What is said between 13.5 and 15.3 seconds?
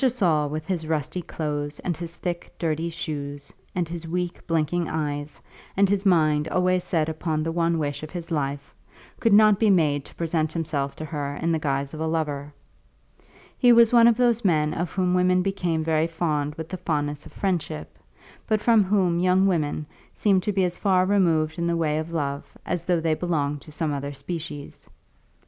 He was one of those men of whom